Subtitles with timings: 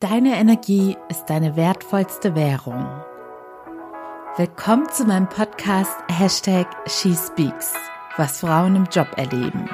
[0.00, 2.86] Deine Energie ist deine wertvollste Währung.
[4.36, 7.74] Willkommen zu meinem Podcast Hashtag SheSpeaks,
[8.16, 9.68] was Frauen im Job erleben.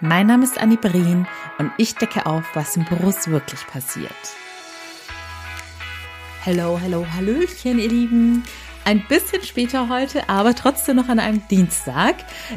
[0.00, 1.26] Mein Name ist Annie Brien
[1.58, 4.12] und ich decke auf, was im Büros wirklich passiert.
[6.44, 8.44] Hallo, hallo, hallöchen, ihr Lieben.
[8.86, 12.16] Ein bisschen später heute, aber trotzdem noch an einem Dienstag.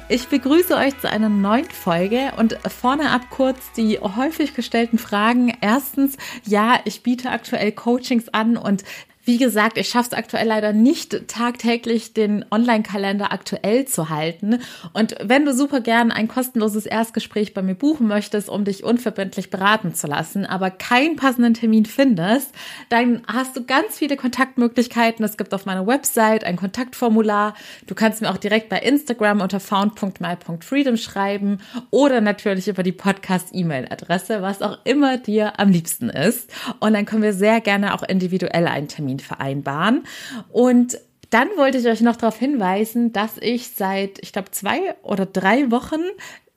[0.09, 5.53] Ich begrüße euch zu einer neuen Folge und vorne ab kurz die häufig gestellten Fragen.
[5.61, 8.83] Erstens, ja, ich biete aktuell Coachings an und
[9.27, 14.59] wie gesagt, ich schaffe es aktuell leider nicht, tagtäglich den Online-Kalender aktuell zu halten.
[14.93, 19.49] Und wenn du super gern ein kostenloses Erstgespräch bei mir buchen möchtest, um dich unverbindlich
[19.49, 22.51] beraten zu lassen, aber keinen passenden Termin findest,
[22.87, 25.25] dann hast du ganz viele Kontaktmöglichkeiten.
[25.25, 27.53] Es gibt auf meiner Website ein Kontaktformular.
[27.85, 31.59] Du kannst mir auch direkt bei Instagram unter found.my.freedom schreiben
[31.91, 36.49] oder natürlich über die Podcast-E-Mail-Adresse, was auch immer dir am liebsten ist.
[36.79, 40.03] Und dann können wir sehr gerne auch individuell einen Termin Termin vereinbaren.
[40.51, 45.25] Und dann wollte ich euch noch darauf hinweisen, dass ich seit, ich glaube, zwei oder
[45.25, 46.01] drei Wochen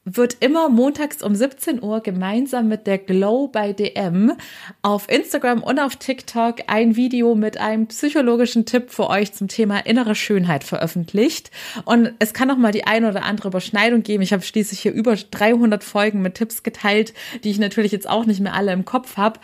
[0.06, 4.32] wird immer montags um 17 Uhr gemeinsam mit der Glow bei DM
[4.80, 9.78] auf Instagram und auf TikTok ein Video mit einem psychologischen Tipp für euch zum Thema
[9.80, 11.50] innere Schönheit veröffentlicht.
[11.84, 14.22] Und es kann noch mal die ein oder andere Überschneidung geben.
[14.22, 17.12] Ich habe schließlich hier über 300 Folgen mit Tipps geteilt,
[17.44, 19.38] die ich natürlich jetzt auch nicht mehr alle im Kopf habe.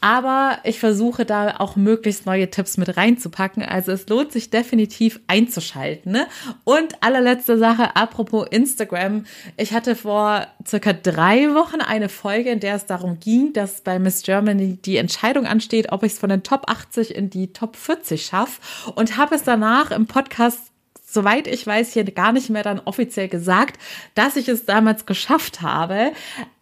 [0.00, 3.62] Aber ich versuche da auch möglichst neue Tipps mit reinzupacken.
[3.62, 6.12] Also es lohnt sich definitiv einzuschalten.
[6.12, 6.26] Ne?
[6.64, 9.26] Und allerletzte Sache, apropos Instagram.
[9.58, 13.98] Ich hatte vor circa drei Wochen eine Folge, in der es darum ging, dass bei
[13.98, 17.76] Miss Germany die Entscheidung ansteht, ob ich es von den Top 80 in die Top
[17.76, 18.60] 40 schaffe
[18.94, 20.68] und habe es danach im Podcast
[21.10, 23.80] soweit ich weiß, hier gar nicht mehr dann offiziell gesagt,
[24.14, 26.12] dass ich es damals geschafft habe.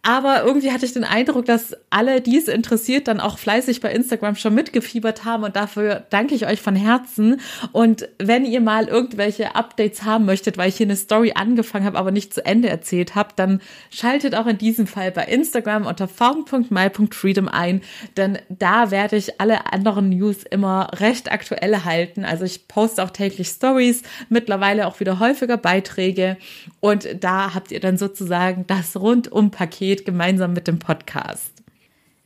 [0.07, 3.91] Aber irgendwie hatte ich den Eindruck, dass alle, die es interessiert, dann auch fleißig bei
[3.91, 5.43] Instagram schon mitgefiebert haben.
[5.43, 7.41] Und dafür danke ich euch von Herzen.
[7.73, 11.97] Und wenn ihr mal irgendwelche Updates haben möchtet, weil ich hier eine Story angefangen habe,
[11.97, 13.59] aber nicht zu Ende erzählt habe, dann
[13.91, 17.81] schaltet auch in diesem Fall bei Instagram unter found.my.freedom ein.
[18.15, 22.23] Denn da werde ich alle anderen News immer recht aktuell halten.
[22.23, 26.37] Also ich poste auch täglich Stories, mittlerweile auch wieder häufiger Beiträge.
[26.79, 31.63] Und da habt ihr dann sozusagen das Rundum-Paket geht gemeinsam mit dem Podcast.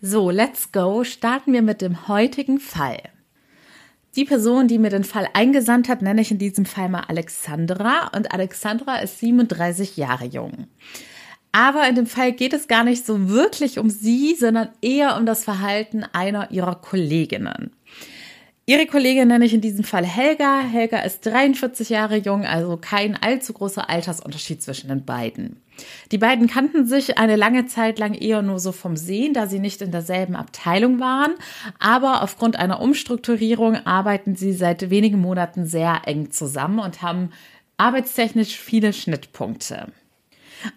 [0.02, 1.04] So, let's go.
[1.04, 3.02] Starten wir mit dem heutigen Fall.
[4.16, 8.12] Die Person, die mir den Fall eingesandt hat, nenne ich in diesem Fall mal Alexandra.
[8.14, 10.68] Und Alexandra ist 37 Jahre jung.
[11.54, 15.26] Aber in dem Fall geht es gar nicht so wirklich um sie, sondern eher um
[15.26, 17.72] das Verhalten einer ihrer Kolleginnen.
[18.68, 20.62] Ihre Kollegin nenne ich in diesem Fall Helga.
[20.62, 25.62] Helga ist 43 Jahre jung, also kein allzu großer Altersunterschied zwischen den beiden.
[26.12, 29.58] Die beiden kannten sich eine lange Zeit lang eher nur so vom Sehen, da sie
[29.58, 31.34] nicht in derselben Abteilung waren.
[31.80, 37.32] Aber aufgrund einer Umstrukturierung arbeiten sie seit wenigen Monaten sehr eng zusammen und haben
[37.78, 39.88] arbeitstechnisch viele Schnittpunkte.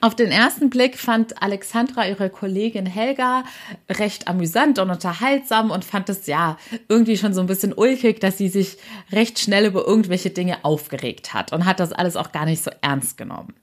[0.01, 3.45] Auf den ersten Blick fand Alexandra ihre Kollegin Helga
[3.91, 6.57] recht amüsant und unterhaltsam und fand es ja
[6.89, 8.79] irgendwie schon so ein bisschen ulkig, dass sie sich
[9.13, 12.71] recht schnell über irgendwelche Dinge aufgeregt hat und hat das alles auch gar nicht so
[12.81, 13.55] ernst genommen.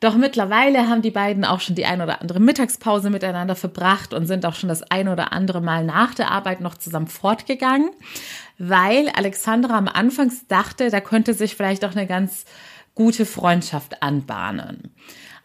[0.00, 4.26] Doch mittlerweile haben die beiden auch schon die ein oder andere Mittagspause miteinander verbracht und
[4.26, 7.90] sind auch schon das ein oder andere Mal nach der Arbeit noch zusammen fortgegangen,
[8.58, 12.44] weil Alexandra am Anfangs dachte, da könnte sich vielleicht auch eine ganz
[12.94, 14.94] gute Freundschaft anbahnen.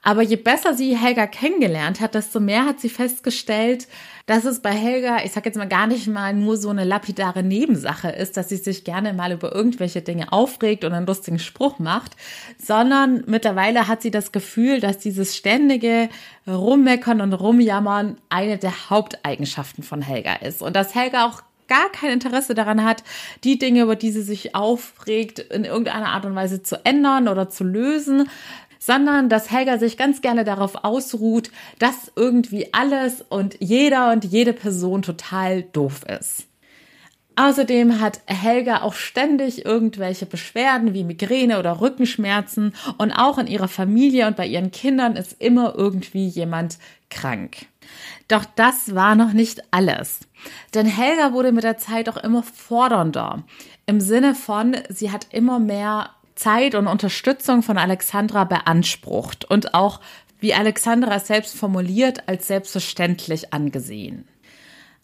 [0.01, 3.87] Aber je besser sie Helga kennengelernt hat, desto mehr hat sie festgestellt,
[4.27, 7.43] dass es bei Helga, ich sag jetzt mal gar nicht mal nur so eine lapidare
[7.43, 11.79] Nebensache ist, dass sie sich gerne mal über irgendwelche Dinge aufregt und einen lustigen Spruch
[11.79, 12.15] macht,
[12.57, 16.09] sondern mittlerweile hat sie das Gefühl, dass dieses ständige
[16.47, 20.61] Rummeckern und Rumjammern eine der Haupteigenschaften von Helga ist.
[20.61, 23.03] Und dass Helga auch gar kein Interesse daran hat,
[23.43, 27.49] die Dinge, über die sie sich aufregt, in irgendeiner Art und Weise zu ändern oder
[27.49, 28.27] zu lösen,
[28.79, 34.53] sondern dass Helga sich ganz gerne darauf ausruht, dass irgendwie alles und jeder und jede
[34.53, 36.45] Person total doof ist.
[37.35, 43.69] Außerdem hat Helga auch ständig irgendwelche Beschwerden wie Migräne oder Rückenschmerzen und auch in ihrer
[43.69, 46.79] Familie und bei ihren Kindern ist immer irgendwie jemand
[47.09, 47.67] krank.
[48.27, 50.19] Doch das war noch nicht alles.
[50.73, 53.43] Denn Helga wurde mit der Zeit auch immer fordernder.
[53.85, 56.09] Im Sinne von, sie hat immer mehr
[56.39, 59.99] Zeit und Unterstützung von Alexandra beansprucht und auch,
[60.39, 64.25] wie Alexandra es selbst formuliert, als selbstverständlich angesehen.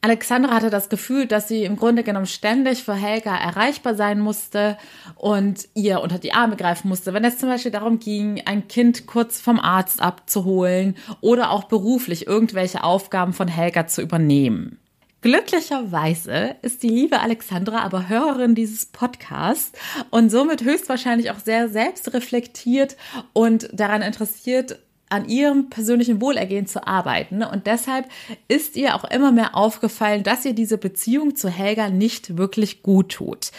[0.05, 4.77] Alexandra hatte das Gefühl, dass sie im Grunde genommen ständig für Helga erreichbar sein musste
[5.15, 9.07] und ihr unter die Arme greifen musste, wenn es zum Beispiel darum ging, ein Kind
[9.07, 14.79] kurz vom Arzt abzuholen oder auch beruflich irgendwelche Aufgaben von Helga zu übernehmen.
[15.25, 19.71] Glücklicherweise ist die liebe Alexandra aber Hörerin dieses Podcasts
[20.11, 22.95] und somit höchstwahrscheinlich auch sehr selbstreflektiert
[23.33, 24.77] und daran interessiert,
[25.09, 27.41] an ihrem persönlichen Wohlergehen zu arbeiten.
[27.41, 28.07] Und deshalb
[28.47, 33.13] ist ihr auch immer mehr aufgefallen, dass ihr diese Beziehung zu Helga nicht wirklich gut
[33.13, 33.49] tut.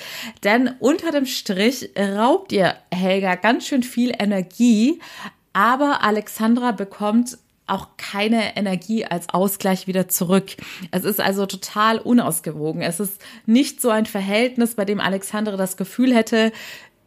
[0.44, 5.00] Denn unter dem Strich raubt ihr Helga ganz schön viel Energie,
[5.52, 10.56] aber Alexandra bekommt auch keine Energie als Ausgleich wieder zurück.
[10.92, 12.82] Es ist also total unausgewogen.
[12.82, 16.52] Es ist nicht so ein Verhältnis, bei dem Alexandra das Gefühl hätte,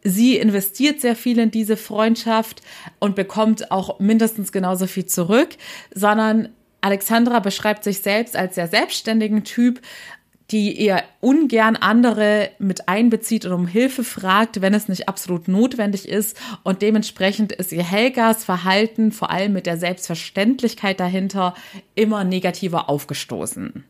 [0.02, 2.62] sie investiert sehr viel in diese Freundschaft
[2.98, 5.50] und bekommt auch mindestens genauso viel zurück,
[5.94, 9.80] sondern Alexandra beschreibt sich selbst als sehr selbstständigen Typ,
[10.50, 16.08] die eher ungern andere mit einbezieht und um Hilfe fragt, wenn es nicht absolut notwendig
[16.08, 16.36] ist.
[16.62, 21.54] Und dementsprechend ist ihr Helgas Verhalten, vor allem mit der Selbstverständlichkeit dahinter,
[21.94, 23.84] immer negativer aufgestoßen.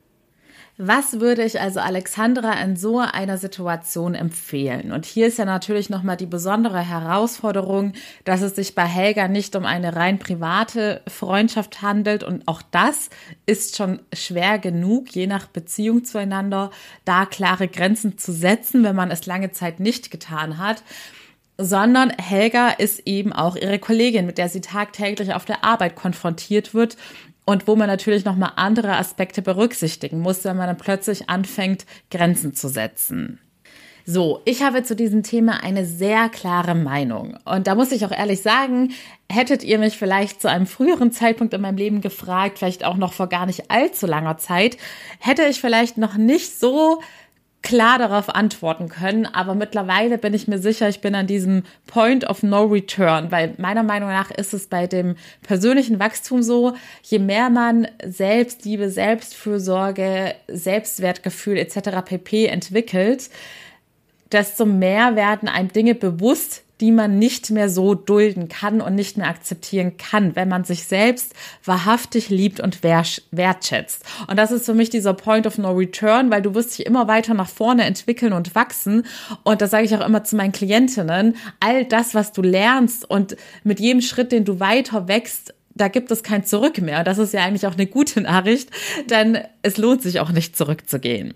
[0.83, 4.93] Was würde ich also Alexandra in so einer Situation empfehlen?
[4.93, 7.93] Und hier ist ja natürlich nochmal die besondere Herausforderung,
[8.25, 12.23] dass es sich bei Helga nicht um eine rein private Freundschaft handelt.
[12.23, 13.11] Und auch das
[13.45, 16.71] ist schon schwer genug, je nach Beziehung zueinander,
[17.05, 20.83] da klare Grenzen zu setzen, wenn man es lange Zeit nicht getan hat
[21.63, 26.73] sondern Helga ist eben auch ihre Kollegin, mit der sie tagtäglich auf der Arbeit konfrontiert
[26.73, 26.97] wird
[27.51, 32.55] und wo man natürlich nochmal andere Aspekte berücksichtigen muss, wenn man dann plötzlich anfängt, Grenzen
[32.55, 33.41] zu setzen.
[34.07, 37.37] So, ich habe zu diesem Thema eine sehr klare Meinung.
[37.45, 38.93] Und da muss ich auch ehrlich sagen,
[39.29, 43.13] hättet ihr mich vielleicht zu einem früheren Zeitpunkt in meinem Leben gefragt, vielleicht auch noch
[43.13, 44.77] vor gar nicht allzu langer Zeit,
[45.19, 47.03] hätte ich vielleicht noch nicht so
[47.63, 52.25] klar darauf antworten können, aber mittlerweile bin ich mir sicher, ich bin an diesem Point
[52.29, 57.19] of No Return, weil meiner Meinung nach ist es bei dem persönlichen Wachstum so, je
[57.19, 62.03] mehr man Selbstliebe, Selbstfürsorge, Selbstwertgefühl etc.
[62.05, 63.29] pp entwickelt,
[64.33, 69.17] desto mehr werden einem Dinge bewusst, die man nicht mehr so dulden kann und nicht
[69.17, 71.35] mehr akzeptieren kann, wenn man sich selbst
[71.65, 74.05] wahrhaftig liebt und wertschätzt.
[74.27, 77.09] Und das ist für mich dieser Point of No Return, weil du wirst dich immer
[77.09, 79.05] weiter nach vorne entwickeln und wachsen.
[79.43, 81.37] Und das sage ich auch immer zu meinen Klientinnen.
[81.61, 86.11] All das, was du lernst und mit jedem Schritt, den du weiter wächst, da gibt
[86.11, 87.05] es kein Zurück mehr.
[87.05, 88.71] Das ist ja eigentlich auch eine gute Nachricht,
[89.09, 91.35] denn es lohnt sich auch nicht zurückzugehen.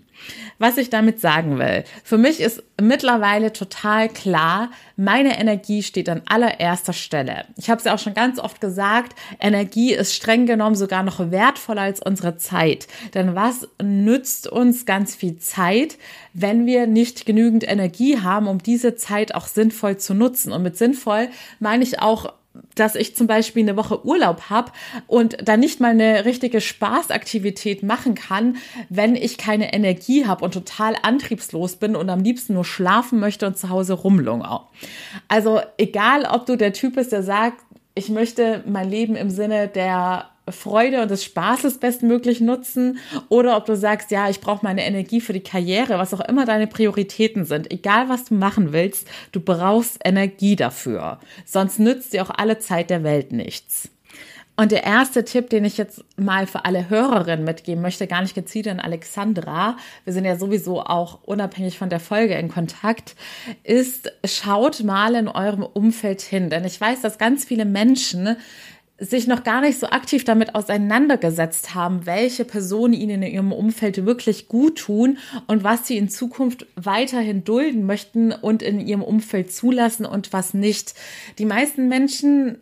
[0.59, 6.21] Was ich damit sagen will, für mich ist mittlerweile total klar, meine Energie steht an
[6.25, 7.45] allererster Stelle.
[7.57, 11.31] Ich habe es ja auch schon ganz oft gesagt, Energie ist streng genommen sogar noch
[11.31, 12.87] wertvoller als unsere Zeit.
[13.13, 15.97] Denn was nützt uns ganz viel Zeit,
[16.33, 20.53] wenn wir nicht genügend Energie haben, um diese Zeit auch sinnvoll zu nutzen?
[20.53, 21.27] Und mit sinnvoll
[21.59, 22.33] meine ich auch
[22.75, 24.71] dass ich zum Beispiel eine Woche Urlaub habe
[25.07, 28.57] und dann nicht mal eine richtige Spaßaktivität machen kann,
[28.89, 33.47] wenn ich keine Energie habe und total antriebslos bin und am liebsten nur schlafen möchte
[33.47, 34.61] und zu Hause rumlungere.
[35.27, 37.61] Also egal, ob du der Typ bist, der sagt,
[37.95, 42.99] ich möchte mein Leben im Sinne der Freude und des Spaßes bestmöglich nutzen
[43.29, 46.45] oder ob du sagst, ja, ich brauche meine Energie für die Karriere, was auch immer
[46.45, 47.71] deine Prioritäten sind.
[47.71, 51.19] Egal, was du machen willst, du brauchst Energie dafür.
[51.45, 53.89] Sonst nützt dir auch alle Zeit der Welt nichts.
[54.57, 58.35] Und der erste Tipp, den ich jetzt mal für alle Hörerinnen mitgeben möchte, gar nicht
[58.35, 59.75] gezielt an Alexandra,
[60.05, 63.15] wir sind ja sowieso auch unabhängig von der Folge in Kontakt,
[63.63, 66.49] ist, schaut mal in eurem Umfeld hin.
[66.49, 68.37] Denn ich weiß, dass ganz viele Menschen
[68.97, 74.05] sich noch gar nicht so aktiv damit auseinandergesetzt haben, welche Personen ihnen in ihrem Umfeld
[74.05, 79.51] wirklich gut tun und was sie in Zukunft weiterhin dulden möchten und in ihrem Umfeld
[79.51, 80.93] zulassen und was nicht.
[81.39, 82.59] Die meisten Menschen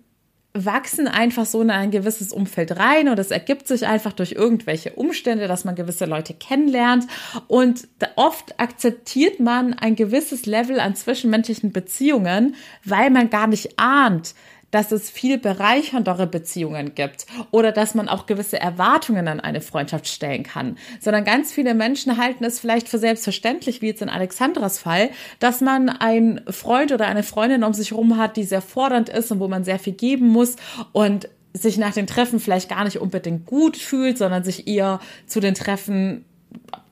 [0.55, 4.93] wachsen einfach so in ein gewisses Umfeld rein und es ergibt sich einfach durch irgendwelche
[4.93, 7.07] Umstände, dass man gewisse Leute kennenlernt
[7.47, 14.35] und oft akzeptiert man ein gewisses Level an zwischenmenschlichen Beziehungen, weil man gar nicht ahnt,
[14.73, 20.07] dass es viel bereicherndere Beziehungen gibt oder dass man auch gewisse Erwartungen an eine Freundschaft
[20.07, 24.79] stellen kann, sondern ganz viele Menschen halten es vielleicht für selbstverständlich, wie jetzt in Alexandras
[24.79, 29.09] Fall, dass man einen Freund oder eine Freundin um sich herum hat, die sehr fordernd
[29.09, 30.55] ist und wo man sehr viel geben muss
[30.91, 35.39] und sich nach den Treffen vielleicht gar nicht unbedingt gut fühlt, sondern sich eher zu
[35.39, 36.25] den Treffen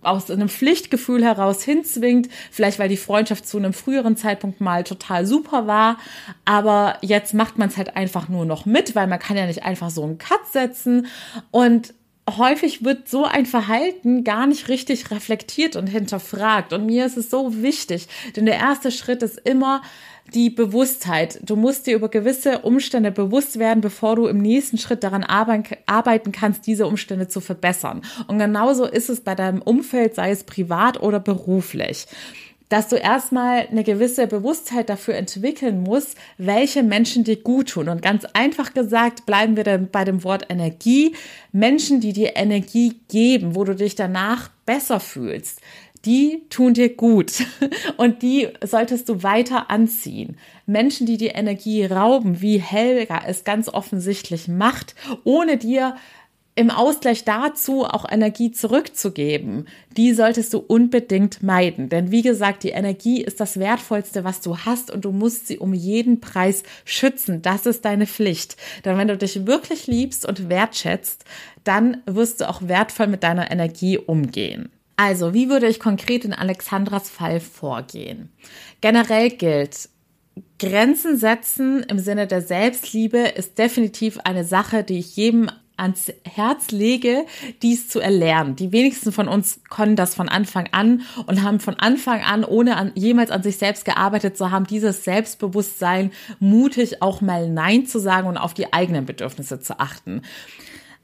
[0.02, 5.26] aus einem Pflichtgefühl heraus hinzwingt, vielleicht weil die Freundschaft zu einem früheren Zeitpunkt mal total
[5.26, 5.98] super war,
[6.46, 9.64] aber jetzt macht man es halt einfach nur noch mit, weil man kann ja nicht
[9.64, 11.08] einfach so einen Cut setzen.
[11.52, 11.94] Und
[12.38, 16.74] häufig wird so ein Verhalten gar nicht richtig reflektiert und hinterfragt.
[16.74, 19.82] Und mir ist es so wichtig, denn der erste Schritt ist immer,
[20.34, 21.40] die Bewusstheit.
[21.44, 26.32] Du musst dir über gewisse Umstände bewusst werden, bevor du im nächsten Schritt daran arbeiten
[26.32, 28.02] kannst, diese Umstände zu verbessern.
[28.28, 32.08] Und genauso ist es bei deinem Umfeld, sei es privat oder beruflich
[32.72, 37.90] dass du erstmal eine gewisse Bewusstheit dafür entwickeln musst, welche Menschen dir gut tun.
[37.90, 41.14] Und ganz einfach gesagt, bleiben wir dann bei dem Wort Energie.
[41.52, 45.60] Menschen, die dir Energie geben, wo du dich danach besser fühlst
[46.06, 47.44] die tun dir gut
[47.98, 50.38] und die solltest du weiter anziehen.
[50.66, 55.96] Menschen, die dir Energie rauben, wie Helga es ganz offensichtlich macht, ohne dir
[56.54, 61.88] im Ausgleich dazu auch Energie zurückzugeben, die solltest du unbedingt meiden.
[61.88, 65.60] Denn wie gesagt, die Energie ist das Wertvollste, was du hast und du musst sie
[65.60, 67.42] um jeden Preis schützen.
[67.42, 68.58] Das ist deine Pflicht.
[68.84, 71.24] Denn wenn du dich wirklich liebst und wertschätzt,
[71.64, 74.70] dann wirst du auch wertvoll mit deiner Energie umgehen.
[75.04, 78.30] Also, wie würde ich konkret in Alexandras Fall vorgehen?
[78.82, 79.90] Generell gilt,
[80.60, 86.70] Grenzen setzen im Sinne der Selbstliebe ist definitiv eine Sache, die ich jedem ans Herz
[86.70, 87.26] lege,
[87.64, 88.56] dies zu erlernen.
[88.56, 92.78] Die wenigsten von uns können das von Anfang an und haben von Anfang an, ohne
[92.78, 97.98] an, jemals an sich selbst gearbeitet zu haben, dieses Selbstbewusstsein, mutig auch mal Nein zu
[97.98, 100.22] sagen und auf die eigenen Bedürfnisse zu achten.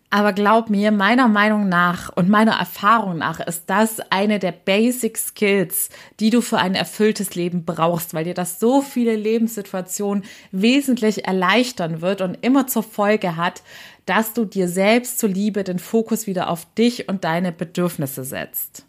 [0.10, 5.18] Aber glaub mir, meiner Meinung nach und meiner Erfahrung nach ist das eine der Basic
[5.18, 5.90] Skills,
[6.22, 12.00] die du für ein erfülltes Leben brauchst, weil dir das so viele Lebenssituationen wesentlich erleichtern
[12.00, 13.62] wird und immer zur Folge hat,
[14.06, 18.86] dass du dir selbst zuliebe den Fokus wieder auf dich und deine Bedürfnisse setzt.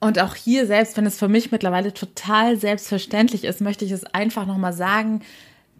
[0.00, 4.02] Und auch hier, selbst wenn es für mich mittlerweile total selbstverständlich ist, möchte ich es
[4.02, 5.20] einfach nochmal sagen,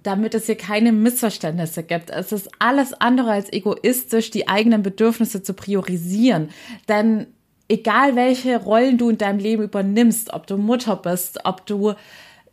[0.02, 2.11] damit es hier keine Missverständnisse gibt.
[2.11, 6.50] Es ist alles andere als egoistisch, die eigenen Bedürfnisse zu priorisieren.
[6.88, 7.26] Denn
[7.68, 11.94] egal welche Rollen du in deinem Leben übernimmst, ob du Mutter bist, ob du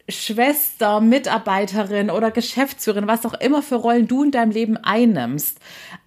[0.08, 5.60] Schwester, Mitarbeiterin oder Geschäftsführerin, was auch immer für Rollen du in deinem Leben einnimmst,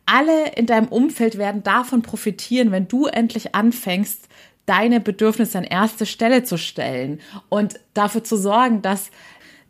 [0.06, 4.28] alle in deinem Umfeld werden davon profitieren, wenn du endlich anfängst,
[4.66, 9.11] deine Bedürfnisse an erste Stelle zu stellen und dafür zu sorgen, dass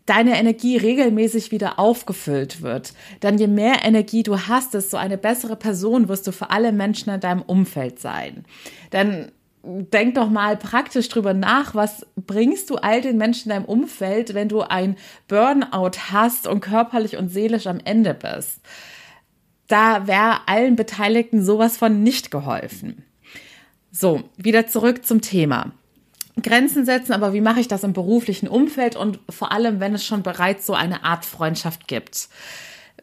[0.06, 2.92] deine Energie regelmäßig wieder aufgefüllt wird.
[3.22, 7.12] Denn je mehr Energie du hast, desto eine bessere Person wirst du für alle Menschen
[7.12, 8.44] in deinem Umfeld sein.
[8.92, 9.30] Denn
[9.64, 14.34] denk doch mal praktisch drüber nach, was bringst du all den Menschen in deinem Umfeld,
[14.34, 14.96] wenn du ein
[15.28, 18.60] Burnout hast und körperlich und seelisch am Ende bist.
[19.68, 23.04] Da wäre allen Beteiligten sowas von nicht geholfen.
[23.92, 25.72] So, wieder zurück zum Thema.
[26.40, 30.04] Grenzen setzen, aber wie mache ich das im beruflichen Umfeld und vor allem, wenn es
[30.04, 32.28] schon bereits so eine Art Freundschaft gibt.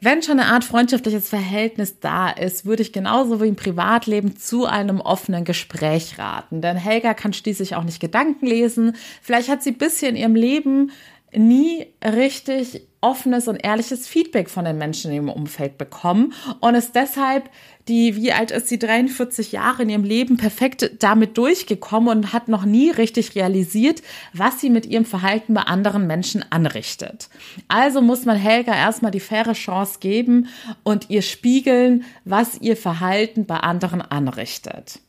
[0.01, 4.65] Wenn schon eine Art freundschaftliches Verhältnis da ist, würde ich genauso wie im Privatleben zu
[4.65, 6.62] einem offenen Gespräch raten.
[6.62, 8.95] Denn Helga kann schließlich auch nicht Gedanken lesen.
[9.21, 10.91] Vielleicht hat sie bisher in ihrem Leben
[11.33, 17.50] nie richtig offenes und ehrliches Feedback von den Menschen im Umfeld bekommen und ist deshalb
[17.88, 22.48] die, wie alt ist sie, 43 Jahre in ihrem Leben perfekt damit durchgekommen und hat
[22.48, 27.29] noch nie richtig realisiert, was sie mit ihrem Verhalten bei anderen Menschen anrichtet.
[27.67, 30.50] Also muss man Helga erstmal die faire Chance geben
[30.83, 35.00] und ihr spiegeln, was ihr Verhalten bei anderen anrichtet.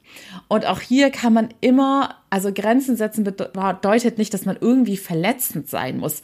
[0.48, 5.68] Und auch hier kann man immer, also Grenzen setzen bedeutet nicht, dass man irgendwie verletzend
[5.68, 6.22] sein muss.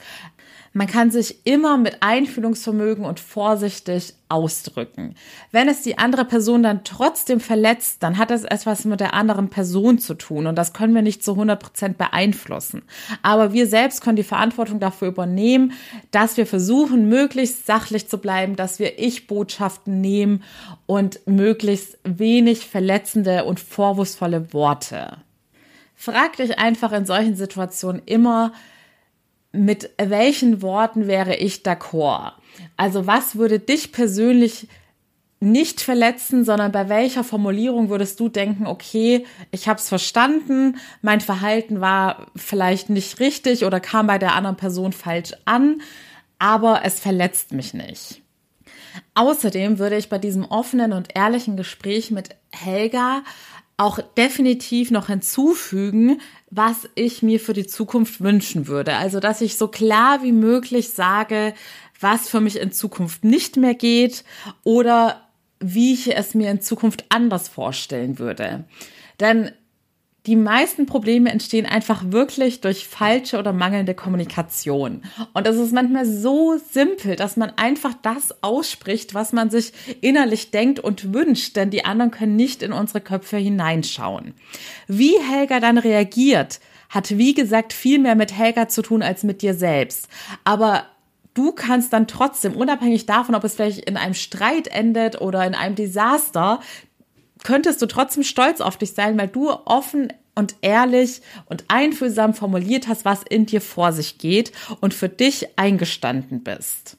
[0.77, 5.15] Man kann sich immer mit Einfühlungsvermögen und vorsichtig ausdrücken.
[5.51, 9.49] Wenn es die andere Person dann trotzdem verletzt, dann hat es etwas mit der anderen
[9.49, 12.83] Person zu tun und das können wir nicht zu 100 Prozent beeinflussen.
[13.23, 15.73] Aber wir selbst können die Verantwortung dafür übernehmen,
[16.11, 20.43] dass wir versuchen, möglichst sachlich zu bleiben, dass wir Ich-Botschaften nehmen
[20.85, 25.17] und möglichst wenig verletzende und vorwurfsvolle Worte.
[25.95, 28.53] Frag dich einfach in solchen Situationen immer,
[29.57, 32.33] mit welchen Worten wäre ich d'accord?
[32.77, 34.69] Also was würde dich persönlich
[35.41, 41.21] nicht verletzen, sondern bei welcher Formulierung würdest du denken, okay, ich habe es verstanden, mein
[41.21, 45.83] Verhalten war vielleicht nicht richtig oder kam bei der anderen Person falsch an,
[46.39, 48.23] aber es verletzt mich nicht.
[49.15, 53.23] Außerdem würde ich bei diesem offenen und ehrlichen Gespräch mit Helga
[53.77, 58.97] auch definitiv noch hinzufügen, was ich mir für die Zukunft wünschen würde.
[58.97, 61.55] Also, dass ich so klar wie möglich sage,
[62.01, 64.25] was für mich in Zukunft nicht mehr geht
[64.65, 65.23] oder
[65.59, 68.65] wie ich es mir in Zukunft anders vorstellen würde.
[69.21, 69.51] Denn
[70.27, 75.03] die meisten Probleme entstehen einfach wirklich durch falsche oder mangelnde Kommunikation.
[75.33, 80.51] Und es ist manchmal so simpel, dass man einfach das ausspricht, was man sich innerlich
[80.51, 84.35] denkt und wünscht, denn die anderen können nicht in unsere Köpfe hineinschauen.
[84.89, 89.43] Wie Helga dann reagiert, hat wie gesagt viel mehr mit Helga zu tun als mit
[89.43, 90.09] dir selbst.
[90.45, 90.87] Aber
[91.35, 95.55] du kannst dann trotzdem, unabhängig davon, ob es vielleicht in einem Streit endet oder in
[95.55, 96.61] einem Desaster,
[97.47, 102.89] könntest du trotzdem stolz auf dich sein, weil du offen und ehrlich und einfühlsam formuliert
[102.89, 104.51] hast, was in dir vor sich geht
[104.81, 106.97] und für dich eingestanden bist.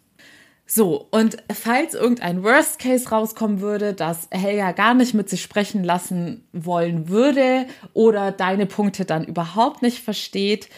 [0.66, 5.84] So, und falls irgendein Worst Case rauskommen würde, dass Helga gar nicht mit sich sprechen
[5.84, 10.70] lassen wollen würde oder deine Punkte dann überhaupt nicht versteht,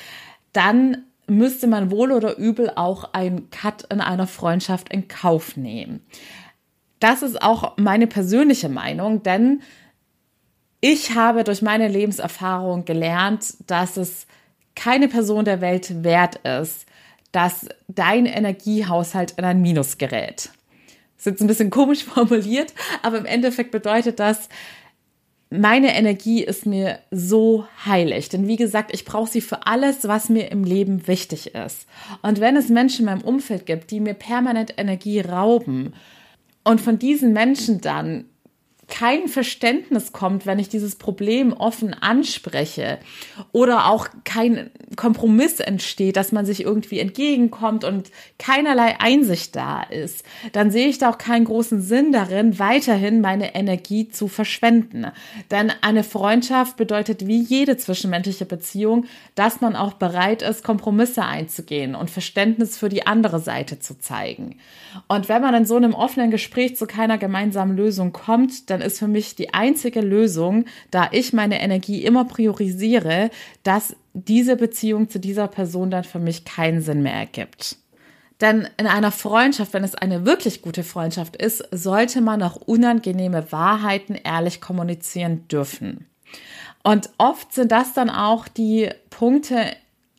[0.51, 6.01] dann müsste man wohl oder übel auch einen Cut in einer Freundschaft in Kauf nehmen.
[6.99, 9.61] Das ist auch meine persönliche Meinung, denn
[10.81, 14.27] ich habe durch meine Lebenserfahrung gelernt, dass es
[14.75, 16.85] keine Person der Welt wert ist,
[17.31, 20.51] dass dein Energiehaushalt in ein Minus gerät.
[21.17, 24.49] Das ist jetzt ein bisschen komisch formuliert, aber im Endeffekt bedeutet das,
[25.51, 28.29] meine Energie ist mir so heilig.
[28.29, 31.87] Denn wie gesagt, ich brauche sie für alles, was mir im Leben wichtig ist.
[32.21, 35.93] Und wenn es Menschen in meinem Umfeld gibt, die mir permanent Energie rauben
[36.69, 38.25] und von diesen Menschen dann
[38.89, 43.00] kein Verständnis kommt, wenn ich dieses Problem offen anspreche
[43.51, 50.25] oder auch kein Kompromiss entsteht, dass man sich irgendwie entgegenkommt und keinerlei Einsicht da ist,
[50.51, 55.08] dann sehe ich da auch keinen großen Sinn darin, weiterhin meine Energie zu verschwenden.
[55.51, 59.05] Denn eine Freundschaft bedeutet wie jede zwischenmenschliche Beziehung,
[59.36, 64.58] dass man auch bereit ist, Kompromisse einzugehen und Verständnis für die andere Seite zu zeigen.
[65.08, 68.88] Und wenn man in so einem offenen Gespräch zu keiner gemeinsamen Lösung kommt, dann dann
[68.88, 73.29] ist für mich die einzige Lösung, da ich meine Energie immer priorisiere,
[73.63, 77.77] dass diese Beziehung zu dieser Person dann für mich keinen Sinn mehr ergibt.
[78.41, 83.51] Denn in einer Freundschaft, wenn es eine wirklich gute Freundschaft ist, sollte man auch unangenehme
[83.51, 86.05] Wahrheiten ehrlich kommunizieren dürfen.
[86.81, 89.65] Und oft sind das dann auch die Punkte,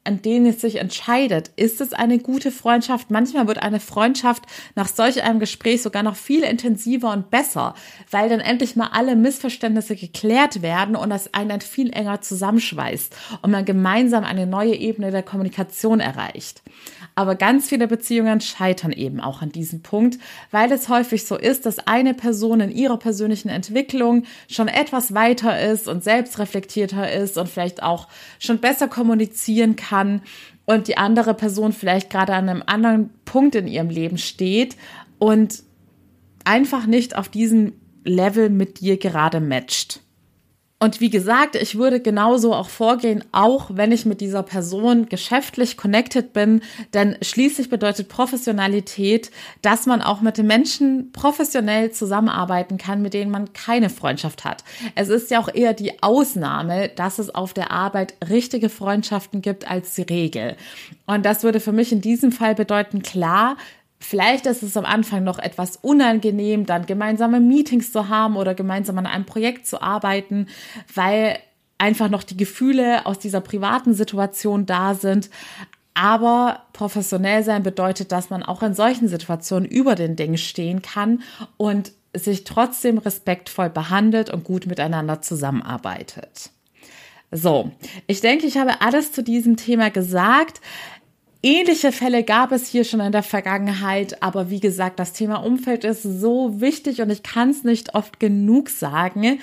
[0.02, 1.50] an denen es sich entscheidet.
[1.57, 3.11] Ist es eine gute Freundschaft?
[3.11, 7.75] Manchmal wird eine Freundschaft nach solch einem Gespräch sogar noch viel intensiver und besser,
[8.11, 13.14] weil dann endlich mal alle Missverständnisse geklärt werden und das einen dann viel enger zusammenschweißt
[13.42, 16.62] und man gemeinsam eine neue Ebene der Kommunikation erreicht.
[17.14, 20.19] Aber ganz viele Beziehungen scheitern eben auch an diesem Punkt,
[20.50, 25.60] weil es häufig so ist, dass eine Person in ihrer persönlichen Entwicklung schon etwas weiter
[25.60, 28.08] ist und selbstreflektierter ist und vielleicht auch
[28.39, 30.23] schon besser kommunizieren kann
[30.67, 34.76] und die andere Person vielleicht gerade an einem anderen Punkt in ihrem Leben steht
[35.19, 35.63] und
[36.45, 37.73] einfach nicht auf diesem
[38.05, 40.00] Level mit dir gerade matcht.
[40.82, 45.76] Und wie gesagt, ich würde genauso auch vorgehen, auch wenn ich mit dieser Person geschäftlich
[45.76, 46.62] connected bin,
[46.95, 53.30] denn schließlich bedeutet Professionalität, dass man auch mit den Menschen professionell zusammenarbeiten kann, mit denen
[53.30, 54.64] man keine Freundschaft hat.
[54.95, 59.71] Es ist ja auch eher die Ausnahme, dass es auf der Arbeit richtige Freundschaften gibt
[59.71, 60.56] als die Regel.
[61.04, 63.58] Und das würde für mich in diesem Fall bedeuten, klar,
[64.00, 68.97] Vielleicht ist es am Anfang noch etwas unangenehm, dann gemeinsame Meetings zu haben oder gemeinsam
[68.99, 70.47] an einem Projekt zu arbeiten,
[70.93, 71.39] weil
[71.76, 75.28] einfach noch die Gefühle aus dieser privaten Situation da sind.
[75.93, 81.23] Aber professionell sein bedeutet, dass man auch in solchen Situationen über den Dingen stehen kann
[81.58, 86.50] und sich trotzdem respektvoll behandelt und gut miteinander zusammenarbeitet.
[87.32, 87.71] So,
[88.06, 90.60] ich denke, ich habe alles zu diesem Thema gesagt.
[91.43, 95.85] Ähnliche Fälle gab es hier schon in der Vergangenheit, aber wie gesagt, das Thema Umfeld
[95.85, 99.41] ist so wichtig und ich kann es nicht oft genug sagen.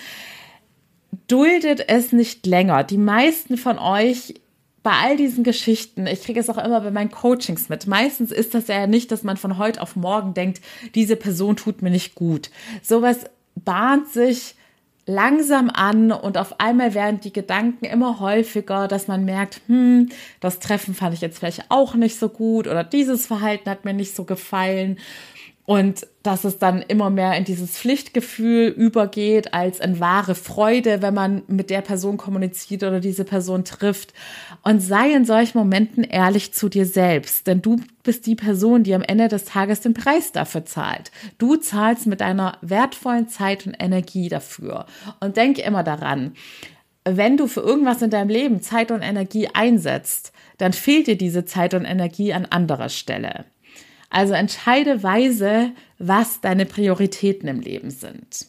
[1.28, 2.84] Duldet es nicht länger.
[2.84, 4.36] Die meisten von euch
[4.84, 7.88] bei all diesen Geschichten, ich kriege es auch immer bei meinen Coachings mit.
[7.88, 10.62] Meistens ist das ja nicht, dass man von heute auf morgen denkt,
[10.94, 12.52] diese Person tut mir nicht gut.
[12.84, 14.56] Sowas bahnt sich
[15.08, 20.10] langsam an und auf einmal werden die Gedanken immer häufiger, dass man merkt, hm,
[20.42, 23.94] das Treffen fand ich jetzt vielleicht auch nicht so gut oder dieses Verhalten hat mir
[23.94, 25.00] nicht so gefallen
[25.68, 31.14] und dass es dann immer mehr in dieses Pflichtgefühl übergeht als in wahre Freude, wenn
[31.14, 34.14] man mit der Person kommuniziert oder diese Person trifft.
[34.64, 38.96] Und sei in solchen Momenten ehrlich zu dir selbst, denn du bist die Person, die
[38.96, 41.12] am Ende des Tages den Preis dafür zahlt.
[41.38, 44.86] Du zahlst mit deiner wertvollen Zeit und Energie dafür.
[45.20, 46.32] Und denk immer daran,
[47.04, 51.44] wenn du für irgendwas in deinem Leben Zeit und Energie einsetzt, dann fehlt dir diese
[51.44, 53.44] Zeit und Energie an anderer Stelle.
[54.10, 58.48] Also entscheide weise, was deine Prioritäten im Leben sind.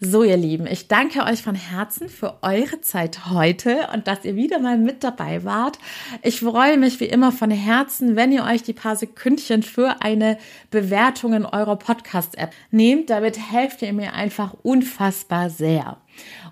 [0.00, 4.34] So, ihr Lieben, ich danke euch von Herzen für eure Zeit heute und dass ihr
[4.34, 5.78] wieder mal mit dabei wart.
[6.22, 10.38] Ich freue mich wie immer von Herzen, wenn ihr euch die paar Sekündchen für eine
[10.72, 13.10] Bewertung in eurer Podcast-App nehmt.
[13.10, 15.98] Damit helft ihr mir einfach unfassbar sehr.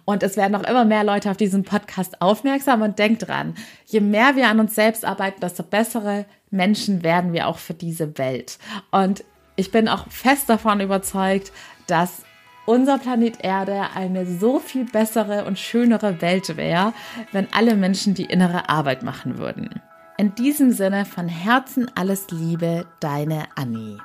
[0.04, 3.54] Und es werden auch immer mehr Leute auf diesen Podcast aufmerksam und denkt dran,
[3.86, 8.16] je mehr wir an uns selbst arbeiten, desto bessere Menschen werden wir auch für diese
[8.16, 8.58] Welt.
[8.92, 9.24] Und
[9.56, 11.50] ich bin auch fest davon überzeugt,
[11.88, 12.22] dass
[12.66, 16.92] unser Planet Erde eine so viel bessere und schönere Welt wäre,
[17.32, 19.80] wenn alle Menschen die innere Arbeit machen würden.
[20.16, 23.98] In diesem Sinne von Herzen alles Liebe, deine Annie.